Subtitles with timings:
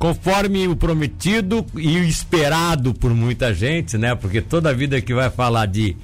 [0.00, 4.14] conforme o prometido e o esperado por muita gente, né?
[4.14, 5.94] Porque toda vida que vai falar de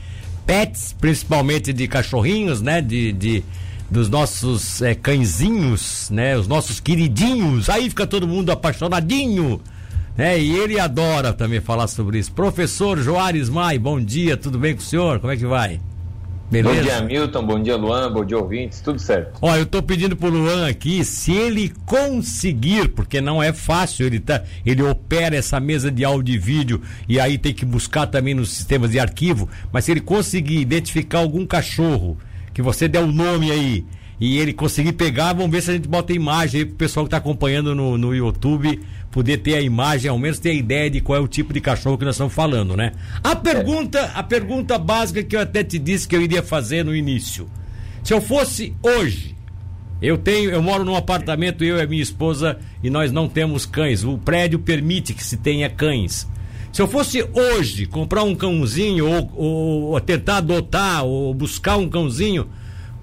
[0.46, 2.82] pets, principalmente de cachorrinhos, né?
[2.82, 3.42] De, de
[3.90, 6.36] dos nossos é, cãezinhos, né?
[6.36, 7.70] Os nossos queridinhos.
[7.70, 9.62] Aí fica todo mundo apaixonadinho.
[10.14, 10.38] né?
[10.38, 12.30] e ele adora também falar sobre isso.
[12.32, 15.20] Professor Joares Mai, bom dia, tudo bem com o senhor?
[15.20, 15.80] Como é que vai?
[16.50, 16.76] Beleza?
[16.76, 17.46] Bom dia, Milton.
[17.46, 18.12] Bom dia, Luan.
[18.12, 18.80] Bom dia, ouvintes.
[18.80, 19.38] Tudo certo.
[19.42, 24.20] Ó, eu tô pedindo pro Luan aqui, se ele conseguir, porque não é fácil, ele
[24.20, 28.34] tá, ele opera essa mesa de áudio e vídeo e aí tem que buscar também
[28.34, 32.16] nos sistemas de arquivo, mas se ele conseguir identificar algum cachorro
[32.54, 33.84] que você der o nome aí
[34.18, 37.04] e ele conseguir pegar, vamos ver se a gente bota a imagem aí pro pessoal
[37.04, 38.80] que tá acompanhando no, no YouTube
[39.10, 41.60] poder ter a imagem, ao menos ter a ideia de qual é o tipo de
[41.60, 42.92] cachorro que nós estamos falando, né?
[43.24, 46.94] A pergunta, a pergunta básica que eu até te disse que eu iria fazer no
[46.94, 47.48] início.
[48.04, 49.34] Se eu fosse hoje,
[50.00, 53.64] eu tenho, eu moro num apartamento, eu e a minha esposa, e nós não temos
[53.64, 54.04] cães.
[54.04, 56.28] O prédio permite que se tenha cães.
[56.70, 61.88] Se eu fosse hoje comprar um cãozinho ou, ou, ou tentar adotar ou buscar um
[61.88, 62.46] cãozinho,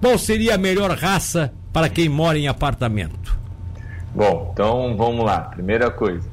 [0.04, 3.40] qual seria a melhor raça para quem mora em apartamento?
[4.14, 5.40] Bom, então vamos lá.
[5.44, 6.28] Primeira coisa.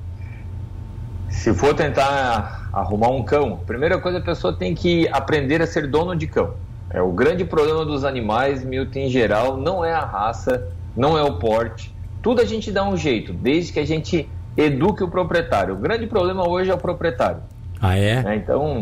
[1.28, 5.86] Se for tentar arrumar um cão, primeira coisa a pessoa tem que aprender a ser
[5.86, 6.54] dono de cão.
[6.90, 11.22] É o grande problema dos animais, Milton, em geral, não é a raça, não é
[11.22, 11.94] o porte.
[12.20, 15.74] Tudo a gente dá um jeito, desde que a gente eduque o proprietário.
[15.74, 17.40] O grande problema hoje é o proprietário.
[17.80, 18.24] Ah, é?
[18.26, 18.80] é então,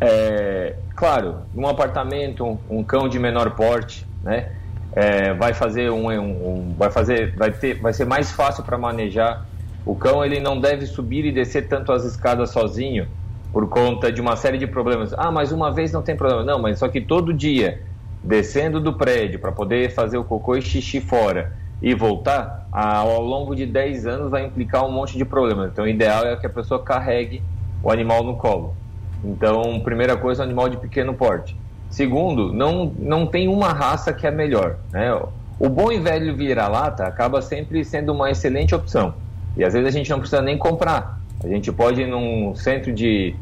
[0.00, 4.48] é, claro, um apartamento, um, um cão de menor porte, né?
[4.94, 8.76] é, vai fazer um, um, um, vai fazer vai ter vai ser mais fácil para
[8.76, 9.46] manejar.
[9.84, 13.08] O cão ele não deve subir e descer tanto as escadas sozinho
[13.52, 15.12] por conta de uma série de problemas.
[15.14, 16.44] Ah mas uma vez não tem problema.
[16.44, 17.82] Não mas só que todo dia
[18.22, 23.56] descendo do prédio para poder fazer o cocô e xixi fora e voltar ao longo
[23.56, 25.72] de 10 anos vai implicar um monte de problemas.
[25.72, 27.42] Então o ideal é que a pessoa carregue
[27.82, 28.76] o animal no colo.
[29.24, 31.56] Então primeira coisa animal de pequeno porte
[31.92, 34.78] Segundo, não, não tem uma raça que é melhor.
[34.90, 35.14] Né?
[35.60, 39.12] O bom e velho vira-lata acaba sempre sendo uma excelente opção.
[39.54, 41.20] E às vezes a gente não precisa nem comprar.
[41.44, 43.36] A gente pode ir num centro de.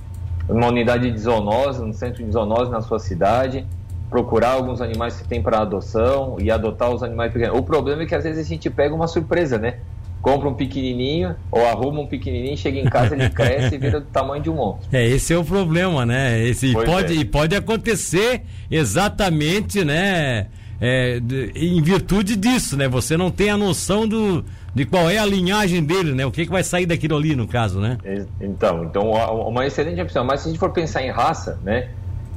[0.48, 3.64] numa unidade de zoonose, num centro de zoonose na sua cidade,
[4.10, 7.56] procurar alguns animais que tem para adoção e adotar os animais pequenos.
[7.56, 9.76] O problema é que às vezes a gente pega uma surpresa, né?
[10.22, 14.06] Compra um pequenininho ou arruma um pequenininho, chega em casa, ele cresce e vira do
[14.06, 14.88] tamanho de um monstro.
[14.92, 16.42] É, esse é o problema, né?
[16.42, 17.24] Esse pode, é.
[17.24, 20.48] pode acontecer exatamente, né?
[20.80, 22.88] É, de, em virtude disso, né?
[22.88, 24.44] Você não tem a noção do,
[24.74, 26.24] de qual é a linhagem dele, né?
[26.24, 27.98] O que, que vai sair daquilo ali, no caso, né?
[28.40, 30.24] Então, então uma excelente opção.
[30.24, 31.90] Mas se a gente for pensar em raça, né?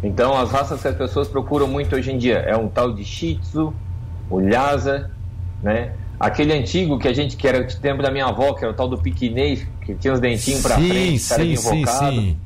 [0.03, 3.05] Então, as raças que as pessoas procuram muito hoje em dia é um tal de
[3.05, 3.73] Shih Tzu,
[4.29, 5.09] o Lhasa,
[5.61, 5.93] né?
[6.23, 8.75] Aquele antigo que a gente, que era o tempo da minha avó, que era o
[8.75, 11.43] tal do piquinês, que tinha os dentinhos pra sim, frente, sim, cara.
[11.55, 12.37] Sim, sim.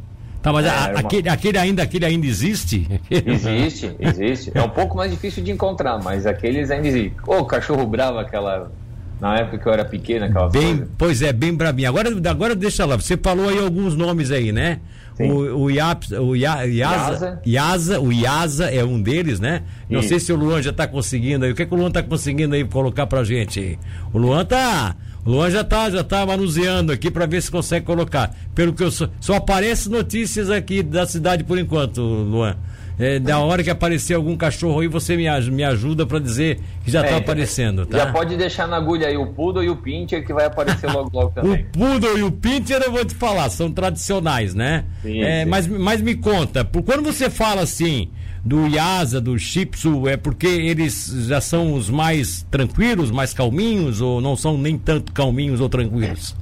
[0.41, 0.99] Tá, mas é, a, uma...
[0.99, 2.87] aquele, aquele, ainda, aquele ainda existe?
[3.09, 4.51] Existe, existe.
[4.53, 7.13] É um pouco mais difícil de encontrar, mas aqueles ainda existem.
[7.27, 8.71] Ô, oh, cachorro bravo, aquela.
[9.19, 10.91] Na época que eu era pequena, aquela bem, coisa.
[10.97, 11.89] Pois é, bem bravinho.
[11.89, 14.79] Agora, agora deixa lá, você falou aí alguns nomes aí, né?
[15.19, 19.63] O, o, Iaps, o Ia, Iasa, Iasa, o Iasa é um deles, né?
[19.89, 20.09] Não Isso.
[20.09, 21.51] sei se o Luan já está conseguindo aí.
[21.51, 23.79] O que, é que o Luan está conseguindo aí colocar pra gente?
[24.13, 24.95] O Luan tá.
[25.25, 28.33] O Luan já tá, já tá manuseando aqui para ver se consegue colocar.
[28.55, 32.55] Pelo que eu só, só aparece notícias aqui da cidade por enquanto, Luan.
[32.99, 36.89] É, da hora que aparecer algum cachorro aí, você me, me ajuda para dizer que
[36.89, 37.97] já está é, aparecendo, tá?
[37.97, 41.11] Já pode deixar na agulha aí o Poodle e o Pincher que vai aparecer logo
[41.13, 41.61] logo também.
[41.61, 44.83] o Poodle e o Pincher eu vou te falar, são tradicionais, né?
[45.03, 45.49] Sim, é, sim.
[45.49, 48.09] Mas, mas me conta, por, quando você fala assim
[48.43, 54.21] do Yasa, do Chipsu, é porque eles já são os mais tranquilos, mais calminhos ou
[54.21, 56.35] não são nem tanto calminhos ou tranquilos?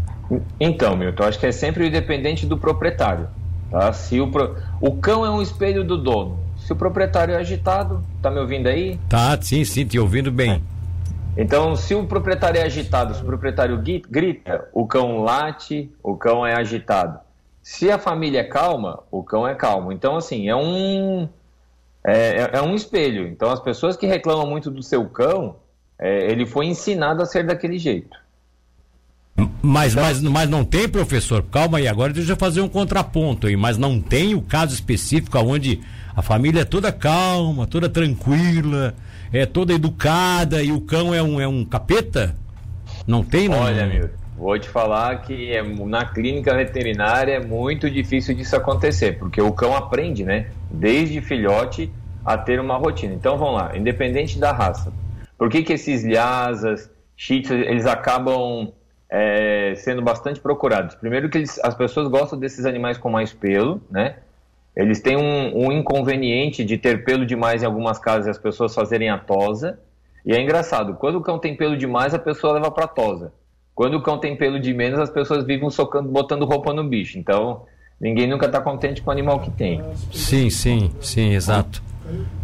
[0.60, 3.28] Então, Milton, acho que é sempre independente do proprietário.
[3.70, 3.92] Tá?
[3.92, 4.56] Se o, pro...
[4.80, 6.45] o cão é um espelho do dono.
[6.66, 9.00] Se o proprietário é agitado, tá me ouvindo aí?
[9.08, 10.64] Tá, sim, sim, te ouvindo bem.
[11.38, 16.44] Então, se o proprietário é agitado, se o proprietário grita, o cão late, o cão
[16.44, 17.20] é agitado.
[17.62, 19.92] Se a família é calma, o cão é calmo.
[19.92, 21.30] Então, assim, é um
[22.04, 23.28] é, é, é um espelho.
[23.28, 25.58] Então, as pessoas que reclamam muito do seu cão,
[26.00, 28.18] é, ele foi ensinado a ser daquele jeito.
[29.62, 31.44] Mas, mas, mas não tem, professor?
[31.44, 33.58] Calma aí, agora deixa eu fazer um contraponto aí.
[33.58, 35.82] Mas não tem o caso específico onde
[36.16, 38.96] a família é toda calma, toda tranquila,
[39.34, 42.36] é toda educada e o cão é um, é um capeta?
[43.06, 43.60] Não tem, não?
[43.60, 49.20] Olha, meu, vou te falar que é, na clínica veterinária é muito difícil disso acontecer,
[49.20, 50.48] porque o cão aprende, né?
[50.72, 51.92] Desde filhote
[52.24, 53.14] a ter uma rotina.
[53.14, 54.94] Então vamos lá, independente da raça.
[55.38, 58.72] Por que, que esses lhasas, shih eles acabam
[59.18, 60.94] é, sendo bastante procurados.
[60.94, 64.18] Primeiro que eles, as pessoas gostam desses animais com mais pelo, né?
[64.76, 68.76] Eles têm um, um, inconveniente de ter pelo demais em algumas casas e as pessoas
[68.76, 69.80] fazerem a tosa.
[70.26, 73.32] E é engraçado, quando o cão tem pelo demais, a pessoa leva para tosa.
[73.74, 77.18] Quando o cão tem pelo de menos, as pessoas vivem socando, botando roupa no bicho.
[77.18, 77.64] Então,
[78.02, 79.82] ninguém nunca está contente com o animal que tem.
[80.12, 81.82] Sim, sim, sim, exato.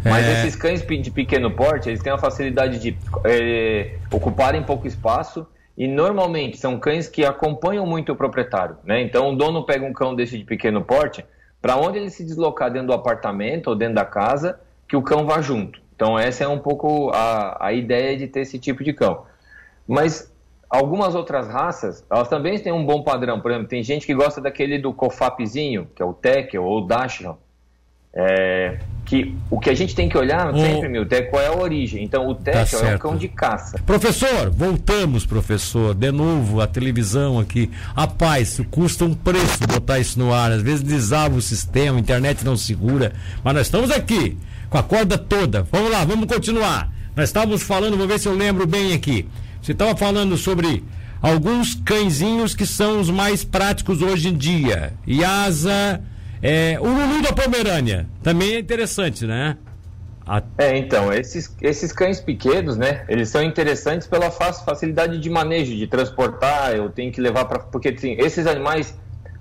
[0.02, 0.32] Mas é...
[0.32, 5.46] esses cães de pequeno porte, eles têm a facilidade de é, ocuparem pouco espaço
[5.76, 9.00] e normalmente são cães que acompanham muito o proprietário, né?
[9.02, 11.24] Então o dono pega um cão desse de pequeno porte,
[11.60, 15.24] para onde ele se deslocar dentro do apartamento ou dentro da casa, que o cão
[15.24, 15.80] vá junto.
[15.94, 19.24] Então essa é um pouco a, a ideia de ter esse tipo de cão.
[19.86, 20.32] Mas
[20.68, 23.40] algumas outras raças, elas também têm um bom padrão.
[23.40, 26.86] Por exemplo, tem gente que gosta daquele do cofapzinho, que é o Tekel ou o
[26.86, 27.38] Dachshund.
[28.14, 28.78] É,
[29.12, 32.02] que o que a gente tem que olhar sempre, Milton, é qual é a origem.
[32.02, 33.78] Então, o Tekel tá é um cão de caça.
[33.84, 35.94] Professor, voltamos, professor.
[35.94, 37.70] De novo, a televisão aqui.
[37.94, 40.50] Rapaz, custa um preço botar isso no ar.
[40.50, 43.12] Às vezes desaba o sistema, a internet não segura.
[43.44, 44.38] Mas nós estamos aqui,
[44.70, 45.62] com a corda toda.
[45.70, 46.90] Vamos lá, vamos continuar.
[47.14, 49.28] Nós estávamos falando, vou ver se eu lembro bem aqui.
[49.60, 50.82] Você estava falando sobre
[51.20, 54.94] alguns cãezinhos que são os mais práticos hoje em dia.
[55.06, 56.00] Yasa
[56.42, 59.56] é, o Lulu da Pomerânia também é interessante, né?
[60.26, 60.42] A...
[60.58, 63.04] É, então, esses, esses cães pequenos, né?
[63.08, 67.60] Eles são interessantes pela facilidade de manejo, de transportar, eu tenho que levar para.
[67.60, 68.98] Porque assim, esses animais.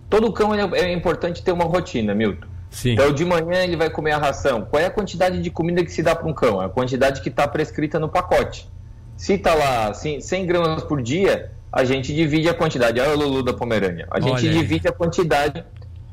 [0.10, 2.46] Todo cão é, é importante ter uma rotina, Milton.
[2.70, 2.94] Sim.
[2.94, 4.66] Então, de manhã ele vai comer a ração.
[4.70, 6.60] Qual é a quantidade de comida que se dá para um cão?
[6.60, 8.70] A quantidade que está prescrita no pacote.
[9.16, 13.00] Se está lá assim, 100 gramas por dia, a gente divide a quantidade.
[13.00, 14.06] Olha o Lulu da Pomerânia.
[14.12, 15.64] A gente divide a quantidade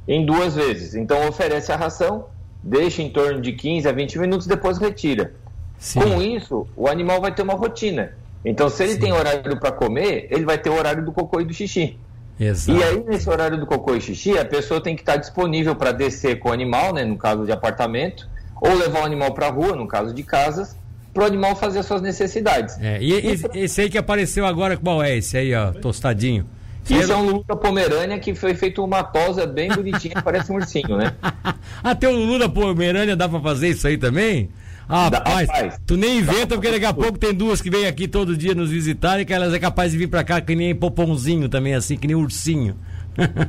[0.08, 0.94] em duas vezes.
[0.94, 2.24] Então oferece a ração,
[2.62, 5.34] deixa em torno de 15 a 20 minutos, depois retira.
[5.78, 6.00] Sim.
[6.00, 8.12] Com isso, o animal vai ter uma rotina.
[8.44, 9.00] Então, se ele Sim.
[9.00, 11.98] tem horário para comer, ele vai ter o horário do cocô e do xixi.
[12.40, 12.78] Exato.
[12.78, 15.92] E aí, nesse horário do cocô e xixi, a pessoa tem que estar disponível para
[15.92, 18.28] descer com o animal, né, no caso de apartamento,
[18.60, 20.76] ou levar o animal para a rua, no caso de casas,
[21.12, 22.78] para o animal fazer as suas necessidades.
[22.80, 26.46] É, e, e esse aí que apareceu agora, qual é esse aí, ó, tostadinho?
[26.94, 30.56] Isso é um Lulu da Pomerânia que foi feito uma tosa bem bonitinha, parece um
[30.56, 31.12] ursinho, né?
[31.82, 34.50] Até o Lulu da Pomerânia dá pra fazer isso aí também?
[34.88, 38.08] Ah, rapaz, rapaz, tu nem inventa, porque daqui a pouco tem duas que vêm aqui
[38.08, 40.74] todo dia nos visitar e que elas é capaz de vir pra cá que nem
[40.74, 42.74] popãozinho também, assim, que nem ursinho.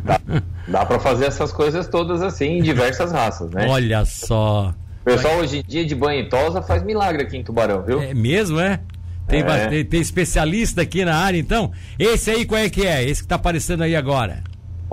[0.04, 0.20] Dá,
[0.68, 3.68] dá pra fazer essas coisas todas assim, em diversas raças, né?
[3.70, 4.74] Olha só.
[5.02, 8.02] O pessoal hoje em dia de banho e tosa faz milagre aqui em Tubarão, viu?
[8.02, 8.82] É mesmo, é?
[9.30, 9.68] Tem, é.
[9.68, 11.72] tem, tem, especialista aqui na área, então.
[11.98, 13.04] Esse aí qual é que é?
[13.04, 14.44] Esse que está aparecendo aí agora.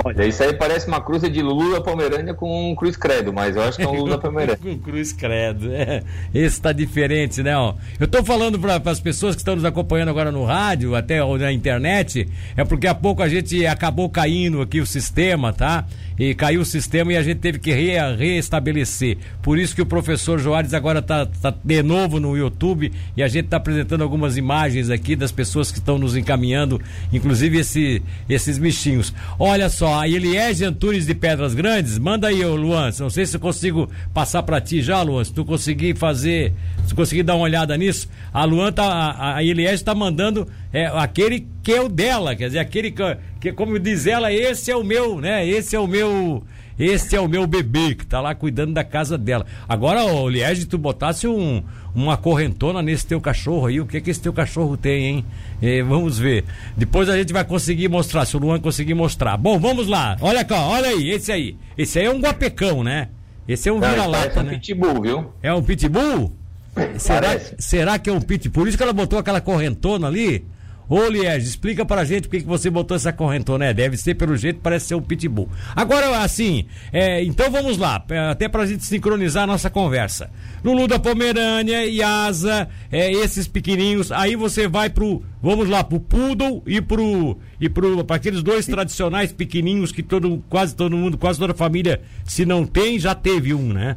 [0.04, 3.62] Olha, isso aí parece uma cruz de Lula Pomerânia com um cruz credo, mas eu
[3.62, 4.56] acho que é um Lula Pomerânia.
[4.62, 6.02] com cruz credo, é.
[6.34, 7.56] Esse está diferente, né?
[7.56, 7.74] Ó.
[7.98, 11.38] Eu estou falando para as pessoas que estão nos acompanhando agora no rádio, até ou
[11.38, 15.86] na internet, é porque há pouco a gente acabou caindo aqui o sistema, tá?
[16.18, 19.18] E caiu o sistema e a gente teve que re reestabelecer.
[19.42, 23.28] Por isso que o professor Joares agora está tá de novo no YouTube e a
[23.28, 26.80] gente está apresentando algumas imagens aqui das pessoas que estão nos encaminhando,
[27.12, 29.12] inclusive esse, esses bichinhos.
[29.38, 32.90] Olha só, a Eliege Antunes de Pedras Grandes, manda aí, Luan.
[32.98, 35.24] Não sei se eu consigo passar para ti já, Luan.
[35.24, 36.52] Se tu conseguir fazer,
[36.82, 40.46] se tu conseguir dar uma olhada nisso, a Luan tá, a, a Eliege está mandando
[40.72, 43.02] é, aquele que é o dela, quer dizer, aquele que,
[43.40, 45.46] que, como diz ela, esse é o meu, né?
[45.46, 46.42] Esse é o meu.
[46.78, 49.46] Esse é o meu bebê que tá lá cuidando da casa dela.
[49.66, 51.62] Agora, ô Liege, tu botasse um,
[51.94, 55.24] uma correntona nesse teu cachorro aí, o que que esse teu cachorro tem, hein?
[55.62, 56.44] É, vamos ver.
[56.76, 59.38] Depois a gente vai conseguir mostrar, se o Luan conseguir mostrar.
[59.38, 60.18] Bom, vamos lá.
[60.20, 61.56] Olha cá, olha aí, esse aí.
[61.78, 63.08] Esse aí é um guapecão, né?
[63.48, 64.52] Esse é um vira-lata, né?
[64.52, 65.32] É um pitbull, viu?
[65.42, 66.32] É um pitbull?
[66.98, 68.64] Será, será que é um pitbull?
[68.64, 70.44] Por isso que ela botou aquela correntona ali?
[70.88, 73.74] Ô Liege, explica pra gente por que você botou essa correntona, né?
[73.74, 75.48] Deve ser pelo jeito, parece ser um pitbull.
[75.74, 80.30] Agora, assim, é, então vamos lá, é, até pra gente sincronizar a nossa conversa.
[80.64, 86.62] Lulu da Pomerânia, Yasa, é, esses pequenininhos, aí você vai pro, vamos lá, pro Poodle
[86.66, 91.38] e pro, e pro, pra aqueles dois tradicionais pequenininhos que todo, quase todo mundo, quase
[91.38, 93.96] toda a família, se não tem, já teve um, né?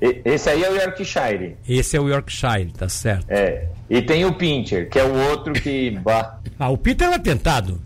[0.00, 1.56] Esse aí é o Yorkshire.
[1.68, 3.26] Esse é o Yorkshire, tá certo.
[3.28, 3.68] É.
[3.90, 5.98] E tem o Pincher, que é o outro que.
[6.58, 7.80] ah, o Peter é tentado.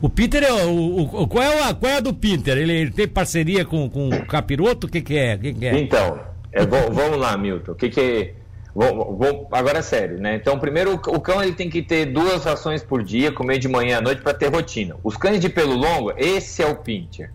[0.00, 2.56] o Peter é o, o, o, qual, é a, qual é a do Peter?
[2.56, 4.86] Ele, ele tem parceria com, com o Capiroto?
[4.86, 5.36] O que, que é?
[5.36, 5.78] Que que é?
[5.78, 6.18] Então,
[6.52, 7.72] é, vamos lá, Milton.
[7.72, 8.34] O que, que é.
[8.74, 10.34] Vou, vou, agora é sério, né?
[10.34, 13.98] Então, primeiro, o cão ele tem que ter duas rações por dia, comer de manhã
[13.98, 14.96] à noite para ter rotina.
[15.02, 17.30] Os cães de pelo longo, esse é o Pincher.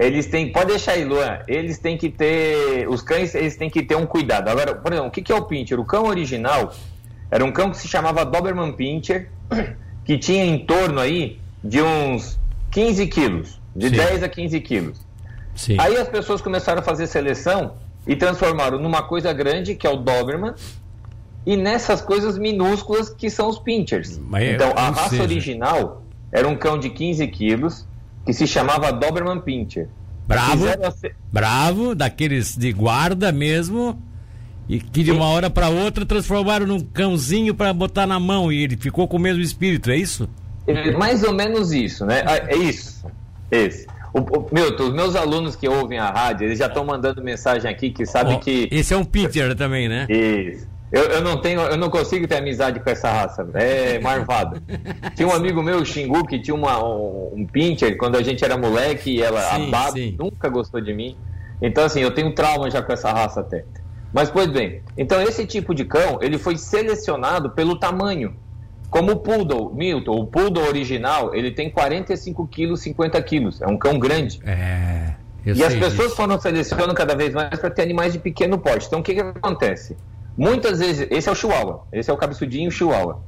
[0.00, 3.82] Eles têm, pode deixar aí, Luan, eles têm que ter, os cães, eles têm que
[3.82, 4.48] ter um cuidado.
[4.48, 5.78] Agora, por exemplo, o que é o Pincher?
[5.78, 6.72] O cão original
[7.30, 9.28] era um cão que se chamava Doberman Pincher,
[10.02, 12.38] que tinha em torno aí de uns
[12.70, 13.96] 15 quilos, de Sim.
[13.96, 14.98] 10 a 15 quilos.
[15.54, 15.76] Sim.
[15.78, 17.74] Aí as pessoas começaram a fazer seleção
[18.06, 20.54] e transformaram numa coisa grande, que é o Doberman,
[21.44, 24.18] e nessas coisas minúsculas que são os pinchers.
[24.18, 25.22] Mas, então, a raça seja...
[25.22, 26.02] original
[26.32, 27.86] era um cão de 15 quilos
[28.24, 29.88] que se chamava Doberman Pincher.
[30.26, 30.66] Bravo,
[31.32, 34.00] bravo, daqueles de guarda mesmo,
[34.68, 38.62] e que de uma hora para outra transformaram num cãozinho para botar na mão e
[38.62, 40.28] ele ficou com o mesmo espírito, é isso?
[40.68, 42.22] É mais ou menos isso, né?
[42.24, 43.04] Ah, é isso.
[43.50, 43.88] Esse.
[44.14, 47.68] O, o, Milton, os meus alunos que ouvem a rádio, eles já estão mandando mensagem
[47.68, 48.68] aqui que sabem oh, que.
[48.70, 50.06] Esse é um pitcher também, né?
[50.08, 50.69] Isso.
[50.92, 53.48] Eu, eu, não tenho, eu não consigo ter amizade com essa raça.
[53.54, 54.60] É marvado.
[55.14, 58.44] tinha um amigo meu, o Xingu, que tinha uma, um, um pincher quando a gente
[58.44, 61.16] era moleque e ela, sim, a Bab, nunca gostou de mim.
[61.62, 63.64] Então, assim, eu tenho trauma já com essa raça até.
[64.12, 68.34] Mas, pois bem, então esse tipo de cão, ele foi selecionado pelo tamanho.
[68.88, 73.62] Como o Poodle, Milton, o Poodle original, ele tem 45 quilos, 50 quilos.
[73.62, 74.40] É um cão grande.
[74.44, 75.14] É.
[75.46, 76.16] e as pessoas disso.
[76.16, 78.88] foram selecionando cada vez mais para ter animais de pequeno porte.
[78.88, 79.96] Então, o que, que acontece?
[80.36, 83.22] Muitas vezes, esse é o Chihuahua, esse é o cabeçudinho Chihuahua.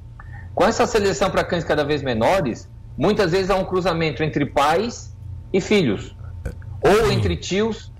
[0.54, 5.14] Com essa seleção para cães cada vez menores, muitas vezes há um cruzamento entre pais
[5.52, 6.14] e filhos,
[6.82, 7.92] ou entre tios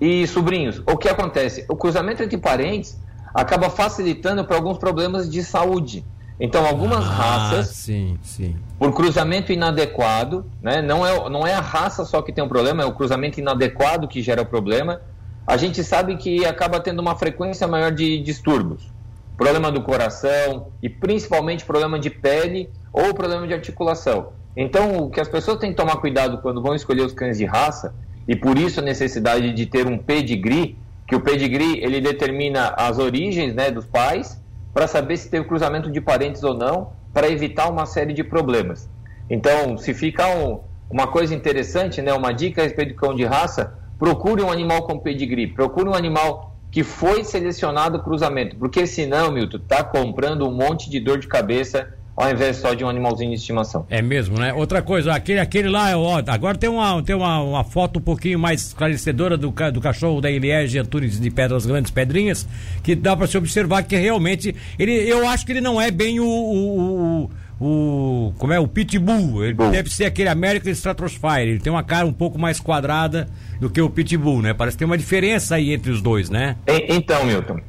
[0.00, 0.82] e sobrinhos.
[0.86, 1.64] O que acontece?
[1.68, 2.98] O cruzamento entre parentes
[3.32, 6.04] acaba facilitando para alguns problemas de saúde.
[6.38, 8.56] Então, algumas ah, raças, sim, sim.
[8.78, 12.82] por cruzamento inadequado, né, não, é, não é a raça só que tem um problema,
[12.82, 15.00] é o cruzamento inadequado que gera o problema
[15.46, 18.90] a gente sabe que acaba tendo uma frequência maior de distúrbios.
[19.36, 24.32] Problema do coração e principalmente problema de pele ou problema de articulação.
[24.56, 27.44] Então, o que as pessoas têm que tomar cuidado quando vão escolher os cães de
[27.44, 27.94] raça,
[28.26, 32.98] e por isso a necessidade de ter um pedigree, que o pedigree ele determina as
[32.98, 34.40] origens né, dos pais,
[34.72, 38.88] para saber se teve cruzamento de parentes ou não, para evitar uma série de problemas.
[39.28, 43.24] Então, se fica um, uma coisa interessante, né, uma dica a respeito do cão de
[43.24, 49.30] raça, procure um animal com pedigree, procure um animal que foi selecionado cruzamento, porque senão,
[49.30, 53.30] Milton, tá comprando um monte de dor de cabeça ao invés só de um animalzinho
[53.30, 53.86] de estimação.
[53.90, 54.52] É mesmo, né?
[54.52, 58.38] Outra coisa, aquele, aquele lá, ó, agora tem, uma, tem uma, uma foto um pouquinho
[58.38, 62.46] mais esclarecedora do, do cachorro da Eliege Antunes de Pedras Grandes Pedrinhas,
[62.82, 66.20] que dá para se observar que realmente, ele, eu acho que ele não é bem
[66.20, 67.30] o, o, o
[67.64, 68.60] o como é?
[68.60, 69.42] O pitbull.
[69.44, 73.26] Ele deve ser aquele American Stratospire ele tem uma cara um pouco mais quadrada
[73.58, 74.52] do que o pitbull né?
[74.52, 76.56] Parece que tem uma diferença aí entre os dois né?
[76.66, 77.60] Então Milton.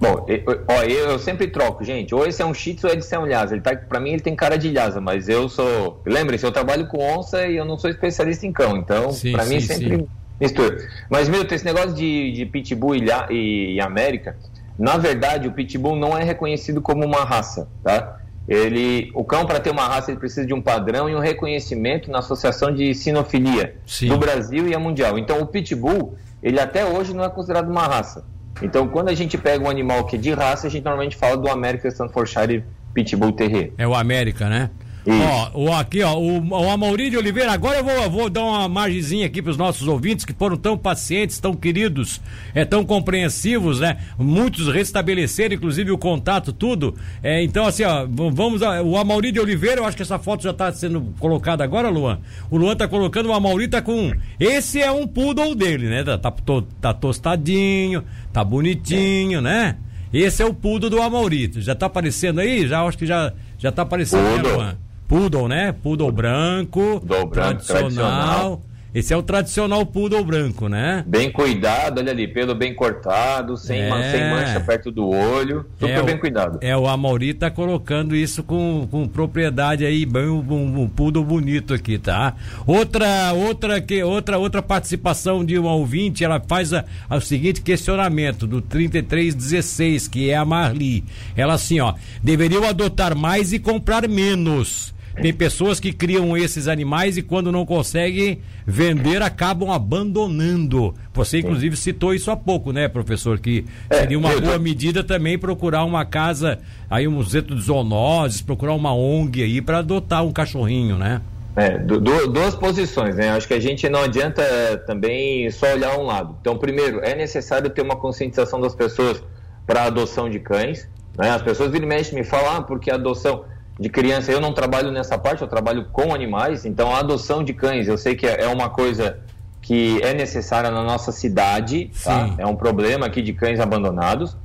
[0.00, 0.24] Bom
[0.68, 2.14] ó, eu, sempre troco gente.
[2.14, 3.54] Ou esse é um Shih Tzu ou esse é um Lhasa.
[3.54, 6.86] Ele tá para mim ele tem cara de Lhasa mas eu sou lembre-se eu trabalho
[6.86, 10.08] com onça e eu não sou especialista em cão então para mim sempre sim.
[10.40, 10.76] mistura.
[11.10, 14.36] Mas Milton esse negócio de, de pitbull e, e, e América
[14.78, 18.19] na verdade o pitbull não é reconhecido como uma raça tá
[18.50, 22.10] ele, o cão, para ter uma raça, ele precisa de um padrão e um reconhecimento
[22.10, 24.08] na Associação de Sinofilia Sim.
[24.08, 25.16] do Brasil e a Mundial.
[25.16, 28.24] Então, o Pitbull, ele até hoje não é considerado uma raça.
[28.60, 31.36] Então, quando a gente pega um animal que é de raça, a gente normalmente fala
[31.36, 33.72] do American Stanfordshire Pitbull Terrier.
[33.78, 34.68] É o América, né?
[35.06, 38.68] Ó, o, aqui, ó, o, o Amaury de Oliveira, agora eu vou, vou dar uma
[38.68, 42.20] margezinha aqui para os nossos ouvintes que foram tão pacientes, tão queridos,
[42.54, 43.96] é, tão compreensivos, né?
[44.18, 46.94] Muitos restabeleceram, inclusive, o contato, tudo.
[47.22, 48.60] É, então, assim, ó, vamos.
[48.84, 52.20] O Amaury de Oliveira, eu acho que essa foto já está sendo colocada agora, Luan.
[52.50, 54.12] O Luan tá colocando, o Amaury tá com.
[54.38, 56.04] Esse é um poodle dele, né?
[56.04, 56.32] Tá, tá,
[56.80, 59.76] tá tostadinho, tá bonitinho, né?
[60.12, 61.60] Esse é o poodle do Amaurito.
[61.60, 62.66] Já tá aparecendo aí?
[62.66, 64.76] Já acho que já, já tá aparecendo, né, Luan?
[65.10, 65.72] Poodle, né?
[65.72, 67.80] Poodle branco, Poodle branco tradicional.
[67.80, 68.62] tradicional.
[68.92, 71.04] Esse é o tradicional poodle branco, né?
[71.06, 73.88] Bem cuidado, olha ali, pelo bem cortado, sem, é.
[73.88, 76.58] man, sem mancha perto do olho, super é bem cuidado.
[76.60, 81.24] É, o Amauri tá colocando isso com, com propriedade aí, bem um, um, um poodle
[81.24, 82.34] bonito aqui, tá?
[82.66, 87.62] Outra, outra, que, outra, outra participação de uma ouvinte, ela faz a, a, o seguinte
[87.62, 91.04] questionamento do 3316, que é a Marli.
[91.36, 97.16] Ela assim, ó, deveriam adotar mais e comprar menos tem pessoas que criam esses animais
[97.16, 100.94] e quando não conseguem vender acabam abandonando.
[101.12, 103.38] Você inclusive citou isso há pouco, né, professor?
[103.38, 108.40] Que é, seria uma boa medida também procurar uma casa, aí um centro de zoonoses,
[108.40, 111.20] procurar uma ONG aí para adotar um cachorrinho, né?
[111.56, 113.30] É, du duas posições, né?
[113.30, 114.42] Acho que a gente não adianta
[114.86, 116.36] também só olhar um lado.
[116.40, 119.22] Então, primeiro, é necessário ter uma conscientização das pessoas
[119.66, 120.88] para a adoção de cães.
[121.18, 121.30] Né?
[121.30, 123.44] As pessoas viram e me falam, ah, porque a adoção
[123.80, 127.54] de criança, eu não trabalho nessa parte, eu trabalho com animais, então a adoção de
[127.54, 129.18] cães, eu sei que é uma coisa
[129.62, 132.34] que é necessária na nossa cidade, tá?
[132.38, 134.36] é um problema aqui de cães abandonados.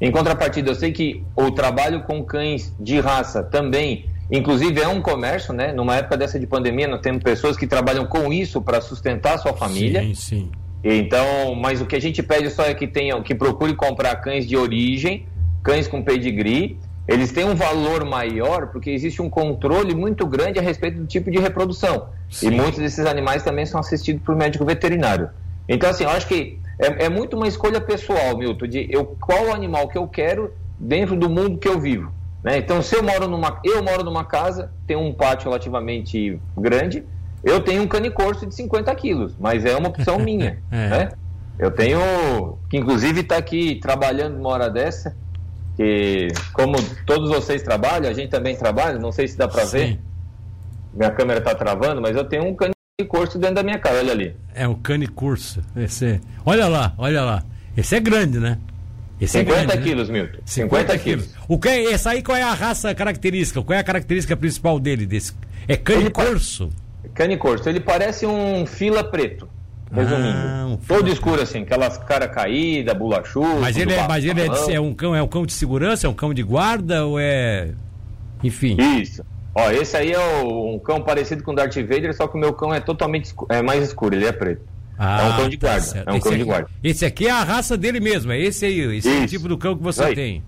[0.00, 5.02] Em contrapartida, eu sei que o trabalho com cães de raça também Inclusive é um
[5.02, 5.74] comércio, né?
[5.74, 9.38] Numa época dessa de pandemia, nós temos pessoas que trabalham com isso para sustentar a
[9.38, 10.00] sua família.
[10.00, 10.50] Sim, sim.
[10.82, 14.48] Então, mas o que a gente pede só é que tenham, que procure comprar cães
[14.48, 15.26] de origem,
[15.62, 16.78] cães com pedigree.
[17.06, 21.30] Eles têm um valor maior porque existe um controle muito grande a respeito do tipo
[21.30, 22.08] de reprodução.
[22.30, 22.48] Sim.
[22.48, 25.30] E muitos desses animais também são assistidos por médico veterinário.
[25.68, 29.52] Então, assim, eu acho que é, é muito uma escolha pessoal, Milton, de eu, qual
[29.52, 32.12] animal que eu quero dentro do mundo que eu vivo.
[32.42, 32.58] Né?
[32.58, 37.04] Então, se eu moro numa, eu moro numa casa, tem um pátio relativamente grande,
[37.44, 40.58] eu tenho um canicorso de 50 quilos, mas é uma opção minha.
[40.70, 40.88] é.
[40.88, 41.08] né?
[41.58, 45.14] Eu tenho, que inclusive está aqui trabalhando uma hora dessa,
[45.76, 46.74] que como
[47.06, 49.98] todos vocês trabalham, a gente também trabalha, não sei se dá para ver.
[50.92, 54.36] Minha câmera está travando, mas eu tenho um canicorso dentro da minha casa, olha ali.
[54.54, 55.62] É um canicorso.
[55.76, 57.42] Esse, olha lá, olha lá.
[57.76, 58.58] Esse é grande, né?
[59.18, 59.82] Esse 50 é grande, né?
[59.82, 60.14] quilos, né?
[60.20, 60.38] Milton.
[60.44, 61.26] 50, 50 quilos.
[61.26, 61.44] quilos.
[61.48, 63.62] O que, essa aí qual é a raça característica?
[63.62, 65.06] Qual é a característica principal dele?
[65.06, 65.32] Desse?
[65.66, 66.70] É canicorso?
[67.14, 67.68] Canicorso.
[67.68, 69.48] Ele parece um fila preto.
[69.92, 70.38] Resumindo.
[70.38, 73.60] Ah, um Todo escuro assim, aquelas cara caída, bolachudo.
[73.60, 76.06] Mas ele, é, mas ele é, de, é, um cão, é um cão de segurança,
[76.06, 77.72] é um cão de guarda ou é.
[78.42, 78.76] Enfim.
[79.00, 79.22] Isso.
[79.54, 82.40] Ó, esse aí é o, um cão parecido com o Darth Vader, só que o
[82.40, 84.62] meu cão é totalmente escuro, é mais escuro, ele é preto.
[84.98, 85.92] Ah, é um cão de tá guarda.
[85.92, 86.70] Tá é um esse cão aqui, de guarda.
[86.82, 89.58] Esse aqui é a raça dele mesmo, é esse aí, esse é o tipo do
[89.58, 90.42] cão que você tem.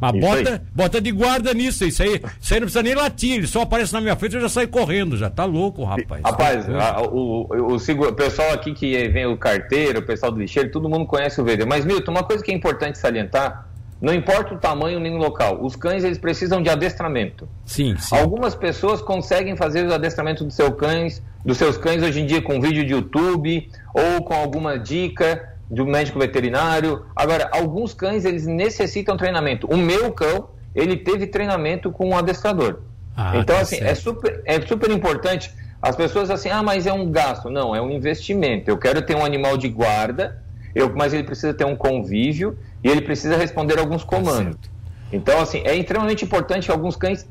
[0.00, 2.20] Mas bota, bota de guarda nisso, isso aí.
[2.40, 4.48] Isso aí não precisa nem latir, ele só aparece na minha frente e eu já
[4.48, 6.22] saio correndo, já tá louco, rapaz.
[6.22, 10.70] Rapaz, a, o, o, o, pessoal aqui que vem o carteiro, o pessoal do lixeiro,
[10.70, 11.64] todo mundo conhece o VD.
[11.64, 13.66] Mas, Milton, uma coisa que é importante salientar,
[14.00, 17.48] não importa o tamanho nem o local, os cães eles precisam de adestramento.
[17.64, 18.14] Sim, sim.
[18.14, 22.42] Algumas pessoas conseguem fazer o adestramento dos seus cães, dos seus cães hoje em dia
[22.42, 27.04] com vídeo de YouTube ou com alguma dica de um médico veterinário.
[27.14, 29.66] Agora, alguns cães eles necessitam treinamento.
[29.66, 32.80] O meu cão, ele teve treinamento com um adestrador.
[33.16, 35.52] Ah, então, tá assim, é super, é super importante.
[35.80, 37.50] As pessoas assim, ah, mas é um gasto.
[37.50, 38.70] Não, é um investimento.
[38.70, 40.42] Eu quero ter um animal de guarda,
[40.74, 44.56] eu, mas ele precisa ter um convívio e ele precisa responder alguns tá comandos.
[44.56, 44.74] Tá
[45.12, 47.28] então, assim, é extremamente importante que alguns cães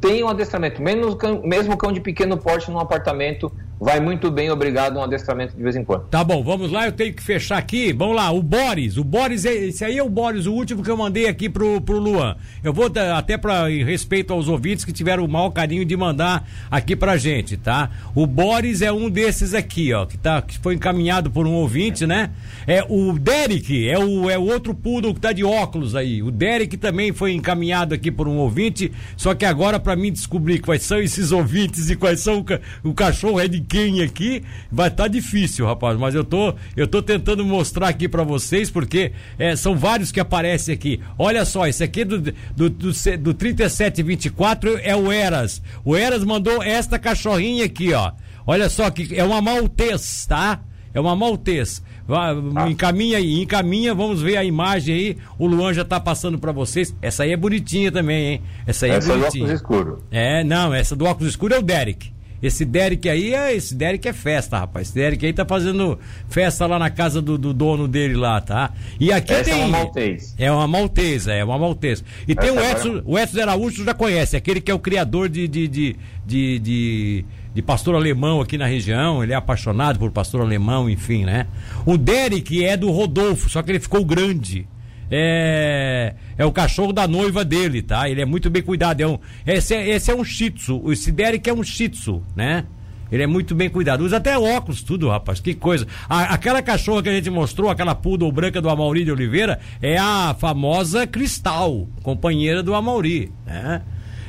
[0.00, 0.82] tenham adestramento.
[0.82, 5.56] Mesmo cão, mesmo cão de pequeno porte num apartamento, vai muito bem, obrigado, um adestramento
[5.56, 6.04] de vez em quando.
[6.08, 7.92] Tá bom, vamos lá, eu tenho que fechar aqui.
[7.94, 10.90] Vamos lá, o Boris, o Boris, é, esse aí é o Boris, o último que
[10.90, 12.36] eu mandei aqui pro, pro Luan.
[12.62, 16.94] Eu vou até para respeito aos ouvintes que tiveram o mau carinho de mandar aqui
[16.94, 17.90] pra gente, tá?
[18.14, 22.06] O Boris é um desses aqui, ó, que, tá, que foi encaminhado por um ouvinte,
[22.06, 22.30] né?
[22.66, 26.22] É o Derek, é o, é o outro poodle que tá de óculos aí.
[26.22, 30.58] O Derek também foi encaminhado aqui por um ouvinte, só que agora para mim descobrir
[30.58, 32.44] quais são esses ouvintes e quais são
[32.84, 35.96] o, o cachorro é de quem aqui, vai estar tá difícil, rapaz.
[35.96, 40.18] Mas eu tô, eu tô tentando mostrar aqui para vocês, porque é, são vários que
[40.18, 41.00] aparecem aqui.
[41.16, 45.62] Olha só, esse aqui do, do, do, do 3724 é o Eras.
[45.84, 48.10] O Eras mandou esta cachorrinha aqui, ó.
[48.44, 50.60] Olha só que é uma maltês, tá?
[50.92, 51.80] É uma maltês.
[52.08, 52.68] Ah.
[52.68, 55.18] Encaminha aí, encaminha, vamos ver a imagem aí.
[55.38, 56.92] O Luan já tá passando para vocês.
[57.00, 58.42] Essa aí é bonitinha também, hein?
[58.66, 59.44] Essa aí é essa é bonitinha.
[59.44, 60.04] Essa do óculos escuro.
[60.10, 62.12] É, não, essa do óculos escuro é o Derek.
[62.42, 64.88] Esse Derek aí, é, esse Derek é festa, rapaz.
[64.88, 65.98] Esse Derek aí tá fazendo
[66.28, 68.72] festa lá na casa do, do dono dele lá, tá?
[68.98, 69.60] E aqui Essa tem.
[69.60, 70.34] É uma maltesa.
[70.38, 72.04] É uma maltesa, é uma maltesa.
[72.26, 73.02] E Essa tem o Edson, é...
[73.04, 77.24] o Edson Araújo, já conhece, aquele que é o criador de, de, de, de, de
[77.52, 81.48] de pastor alemão aqui na região, ele é apaixonado por pastor alemão, enfim, né?
[81.84, 84.68] O Derek é do Rodolfo, só que ele ficou grande
[85.10, 88.08] é, é o cachorro da noiva dele, tá?
[88.08, 89.00] Ele é muito bem cuidado.
[89.00, 90.92] É um, esse, é, esse é um shih tzu.
[90.92, 92.64] Esse Derek é um shih tzu, né?
[93.10, 94.04] Ele é muito bem cuidado.
[94.04, 95.40] Usa até óculos, tudo, rapaz.
[95.40, 95.86] Que coisa.
[96.08, 99.98] A, aquela cachorra que a gente mostrou, aquela poodle branca do Amauri de Oliveira, é
[99.98, 103.82] a famosa Cristal, companheira do Amauri, né?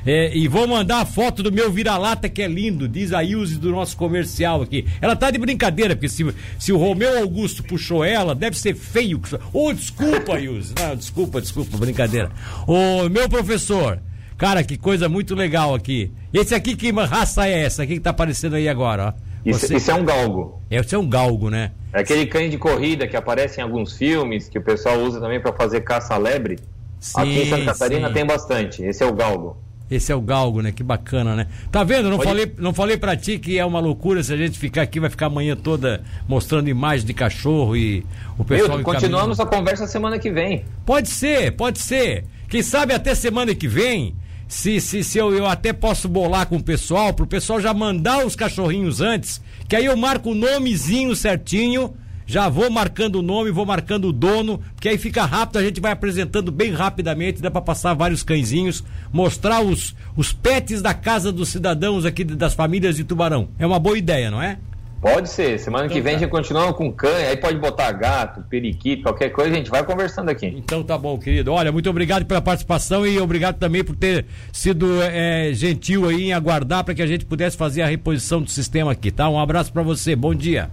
[0.05, 3.57] É, e vou mandar a foto do meu vira-lata que é lindo, diz a Ilse
[3.57, 4.85] do nosso comercial aqui.
[4.99, 6.25] Ela tá de brincadeira, porque se,
[6.57, 9.21] se o Romeu Augusto puxou ela, deve ser feio.
[9.53, 10.73] Ô, oh, desculpa, Ilse.
[10.79, 12.31] Não, desculpa, desculpa, brincadeira.
[12.65, 13.99] Ô, meu professor,
[14.37, 16.11] cara, que coisa muito legal aqui.
[16.33, 19.31] Esse aqui, que raça é essa aqui que tá aparecendo aí agora, ó?
[19.45, 19.75] Isso, Você...
[19.77, 20.61] isso é um galgo.
[20.69, 21.71] Esse é um galgo, né?
[21.93, 25.41] É aquele cães de corrida que aparece em alguns filmes, que o pessoal usa também
[25.41, 26.59] para fazer caça lebre.
[26.99, 28.13] Sim, Aqui em Santa Catarina sim.
[28.13, 28.83] tem bastante.
[28.83, 29.57] Esse é o galgo.
[29.91, 30.71] Esse é o galgo, né?
[30.71, 31.47] Que bacana, né?
[31.69, 32.09] Tá vendo?
[32.09, 35.01] Não falei, não falei pra ti que é uma loucura se a gente ficar aqui,
[35.01, 38.05] vai ficar a manhã toda mostrando imagens de cachorro e
[38.37, 38.77] o pessoal.
[38.77, 40.63] Meu, continuamos a conversa semana que vem.
[40.85, 42.23] Pode ser, pode ser.
[42.47, 44.15] Quem sabe até semana que vem,
[44.47, 48.25] se, se, se eu, eu até posso bolar com o pessoal, pro pessoal já mandar
[48.25, 51.93] os cachorrinhos antes, que aí eu marco o nomezinho certinho
[52.31, 55.81] já vou marcando o nome, vou marcando o dono, porque aí fica rápido, a gente
[55.81, 61.29] vai apresentando bem rapidamente, dá para passar vários cãezinhos, mostrar os, os pets da casa
[61.29, 63.49] dos cidadãos aqui das famílias de Tubarão.
[63.59, 64.57] É uma boa ideia, não é?
[65.01, 65.59] Pode ser.
[65.59, 66.19] Semana então, que vem tá.
[66.19, 69.83] a gente continua com cães, aí pode botar gato, periquito, qualquer coisa, a gente vai
[69.83, 70.45] conversando aqui.
[70.45, 71.51] Então tá bom, querido.
[71.51, 76.33] Olha, muito obrigado pela participação e obrigado também por ter sido é, gentil aí em
[76.33, 79.27] aguardar para que a gente pudesse fazer a reposição do sistema aqui, tá?
[79.27, 80.69] Um abraço para você, bom dia.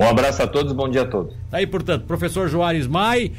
[0.00, 1.34] Um abraço a todos, bom dia a todos.
[1.52, 3.32] Aí, portanto, professor Joares Mai.